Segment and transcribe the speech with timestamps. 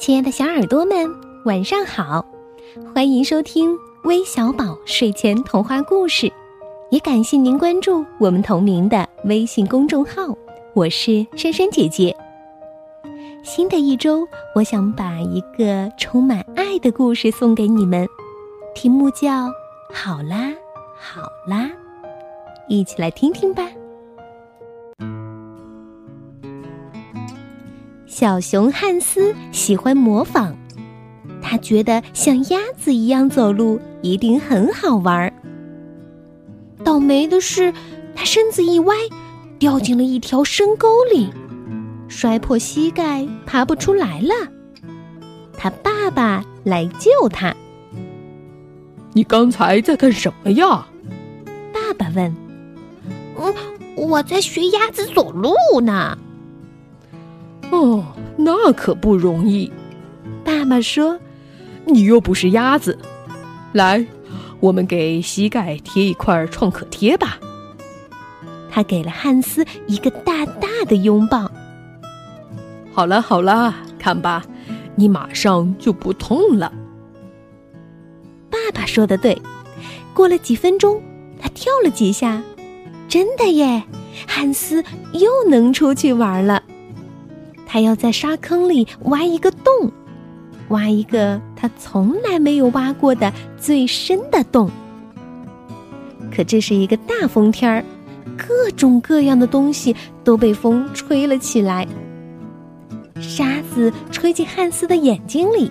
[0.00, 2.24] 亲爱的小耳朵们，晚上好！
[2.94, 6.32] 欢迎收听微小宝睡前童话故事，
[6.88, 10.34] 也感谢您关注我们同名的微信公众号。
[10.72, 12.16] 我是珊珊姐姐。
[13.42, 18.08] 新的一周，我想把一个充满爱的故事送给你们，
[18.74, 19.28] 题目叫
[19.92, 20.50] 《好啦，
[20.98, 21.64] 好啦》，
[22.68, 23.68] 一起来听听吧。
[28.20, 30.52] 小熊汉斯喜欢模仿，
[31.40, 35.32] 他觉得像鸭子一样走路一定很好玩儿。
[36.84, 37.72] 倒霉的是，
[38.14, 38.94] 他身子一歪，
[39.58, 41.30] 掉进了一条深沟里，
[42.08, 44.34] 摔破膝盖，爬不出来了。
[45.56, 47.56] 他爸爸来救他。
[49.14, 50.86] 你刚才在干什么呀？
[51.72, 52.36] 爸爸问。
[53.38, 53.54] 嗯，
[53.96, 56.18] 我在学鸭子走路呢。
[57.72, 58.04] 哦，
[58.44, 59.70] 那可不容易。
[60.44, 61.18] 爸爸说
[61.86, 62.98] ：“你又不是鸭子，
[63.72, 64.04] 来，
[64.60, 67.38] 我们给膝盖贴一块创可贴吧。”
[68.70, 71.50] 他给了汉斯一个大大的拥抱。
[72.92, 74.44] 好了好了，看吧，
[74.94, 76.72] 你马上就不痛了。
[78.48, 79.40] 爸爸说的对，
[80.14, 81.02] 过了几分钟，
[81.40, 82.42] 他跳了几下，
[83.08, 83.82] 真的耶，
[84.26, 86.62] 汉斯又能出去玩了。
[87.72, 89.92] 他要在沙坑里挖一个洞，
[90.70, 94.68] 挖一个他从来没有挖过的最深的洞。
[96.34, 97.84] 可这是一个大风天儿，
[98.36, 101.86] 各种各样的东西都被风吹了起来。
[103.20, 105.70] 沙子吹进汉斯的眼睛里，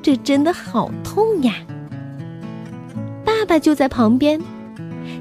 [0.00, 1.54] 这真的好痛呀！
[3.24, 4.40] 爸爸就在旁边，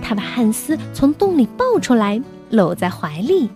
[0.00, 3.50] 他把汉斯从洞里抱出来，搂在怀里。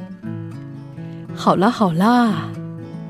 [1.39, 2.49] 好了好啦，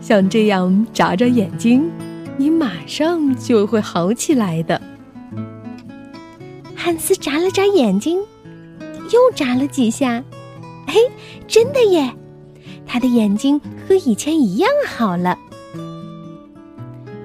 [0.02, 1.90] 像这样眨眨眼睛，
[2.36, 4.80] 你马上就会好起来的。
[6.76, 8.20] 汉斯眨了眨眼睛，
[9.10, 10.22] 又眨了几下，
[10.86, 11.00] 嘿，
[11.48, 12.12] 真的耶！
[12.86, 15.36] 他的眼睛和以前一样好了。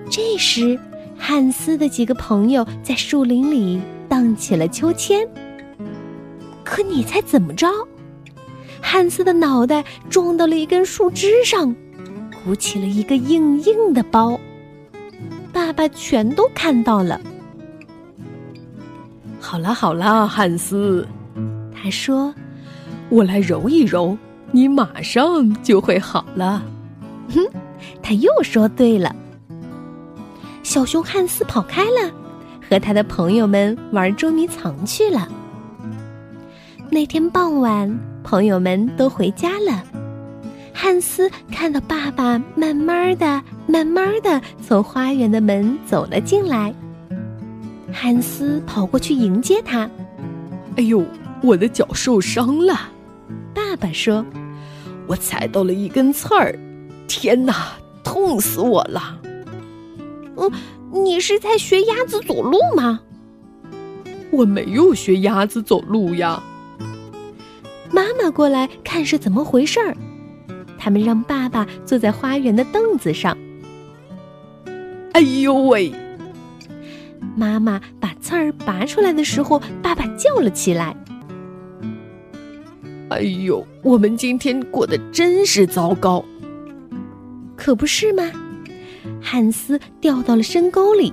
[0.09, 0.79] 这时，
[1.17, 5.27] 汉斯的几个朋友在树林里荡起了秋千。
[6.63, 7.67] 可你猜怎么着？
[8.85, 11.73] 汉斯的脑袋撞到了一根树枝上，
[12.43, 14.37] 鼓起了一个硬硬的包。
[15.53, 17.19] 爸爸全都看到了。
[19.39, 21.07] 好啦好啦，汉斯，
[21.73, 22.33] 他说
[23.09, 24.17] ：“我来揉一揉，
[24.51, 26.61] 你马上就会好了。”
[27.33, 27.39] 哼，
[28.01, 29.15] 他又说对了。
[30.61, 32.11] 小熊汉斯跑开了，
[32.69, 35.27] 和他的朋友们玩捉迷藏去了。
[36.91, 38.12] 那天傍晚。
[38.23, 39.83] 朋友们都回家了，
[40.73, 46.73] 汉斯看到爸爸慢慢的、慢慢的从花园的门走了进来。
[47.91, 49.87] 汉斯跑过去迎接他。
[50.77, 51.03] “哎呦，
[51.43, 52.89] 我的脚受伤了。”
[53.53, 54.25] 爸爸说
[55.05, 56.57] ，“我踩到了一根刺儿，
[57.07, 57.73] 天哪，
[58.03, 59.19] 痛死我了。
[60.37, 60.51] ”“嗯，
[60.91, 63.01] 你是在学鸭子走路吗
[64.31, 66.41] ？”“我没有学鸭子走路呀。”
[68.23, 69.93] 妈妈过来看是怎么回事儿，
[70.77, 73.37] 他们让爸爸坐在花园的凳子上。
[75.11, 75.91] 哎呦喂！
[77.35, 80.95] 妈妈把刺儿拔出来的时候，爸爸叫了起来。
[83.09, 86.23] 哎呦，我们今天过得真是糟糕，
[87.57, 88.31] 可不是吗？
[89.21, 91.11] 汉斯掉到了深沟里，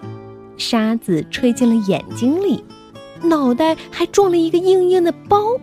[0.56, 2.62] 沙子吹进了眼睛里，
[3.20, 5.60] 脑袋还撞了一个硬硬的包。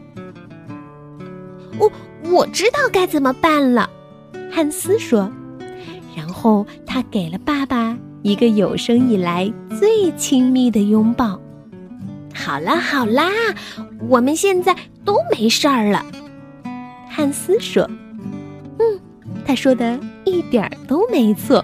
[1.79, 1.91] 我
[2.31, 3.89] 我知道该怎么办了，
[4.51, 5.31] 汉斯说。
[6.15, 11.39] 然后他给了爸爸一个有生以来最亲密的拥抱。
[12.33, 13.29] 好啦好啦，
[14.07, 16.03] 我们现在都没事儿了，
[17.09, 17.87] 汉斯说。
[18.79, 18.99] 嗯，
[19.45, 21.63] 他说的一点儿都没错。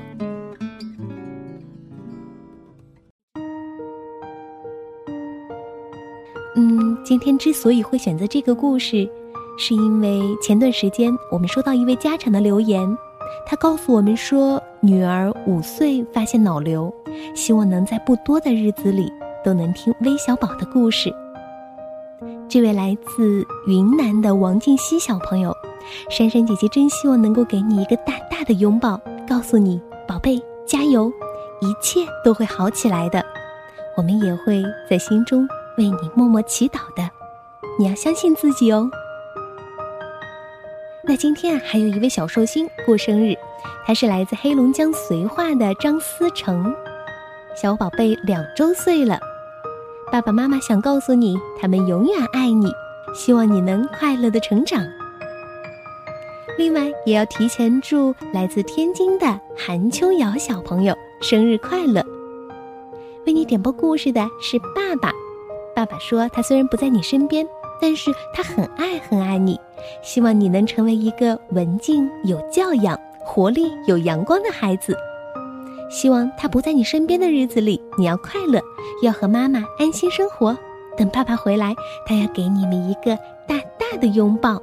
[6.55, 9.09] 嗯，今天之所以会选择这个故事。
[9.57, 12.97] 是因为前段时间我们收到一位家长的留言，
[13.45, 16.93] 他告诉我们说女儿五岁发现脑瘤，
[17.35, 19.11] 希望能在不多的日子里
[19.43, 21.13] 都能听微小宝的故事。
[22.49, 25.55] 这位来自云南的王静熙小朋友，
[26.09, 31.11] 珊珊姐姐真希望能够给你一个大大的拥抱，告诉你宝贝加油，
[31.61, 33.23] 一切都会好起来的。
[33.95, 35.47] 我们也会在心中
[35.77, 37.09] 为你默默祈祷的，
[37.79, 38.89] 你要相信自己哦。
[41.13, 43.35] 那今天啊，还有一位小寿星过生日，
[43.85, 46.73] 他是来自黑龙江绥化的张思成，
[47.55, 49.19] 小宝贝两周岁了。
[50.11, 52.73] 爸爸妈妈想告诉你，他们永远爱你，
[53.13, 54.83] 希望你能快乐的成长。
[56.57, 62.03] 另外，也要提前祝来自天津的韩秋瑶小朋友生日快乐。
[63.27, 65.11] 为你点播故事的是爸爸，
[65.75, 67.47] 爸爸说他虽然不在你身边，
[67.81, 69.59] 但是他很爱很爱你，
[70.01, 74.97] 希望你能成为一个文静、有教养、活力、有阳光的孩子。
[75.89, 78.59] 希望他不在你身边的日子里，你要快乐，
[79.03, 80.57] 要和妈妈安心生活。
[80.97, 81.75] 等爸爸回来，
[82.05, 83.15] 他要给你们一个
[83.47, 84.61] 大大的拥抱。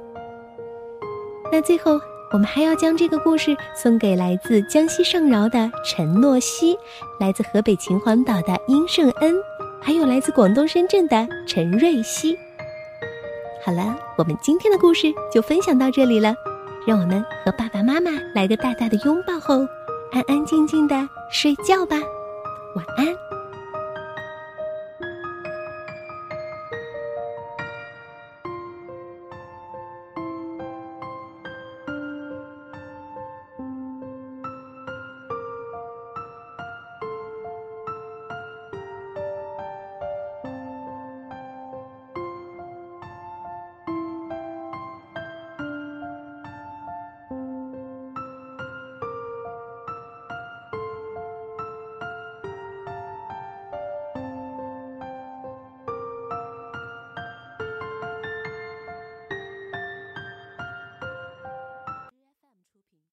[1.51, 1.99] 那最后，
[2.33, 6.77] 我们还要将这个故事送给来自江西上饶的陈诺西，
[7.19, 9.35] 来自河北秦皇岛的殷胜恩，
[9.81, 12.37] 还有来自广东深圳的陈瑞希。
[13.63, 16.35] 好了，我们今天的故事就分享到这里了，
[16.87, 19.59] 让我们和爸爸妈妈来个大大的拥抱后，
[20.11, 20.95] 安安静静的
[21.31, 21.95] 睡觉吧，
[22.75, 23.30] 晚安。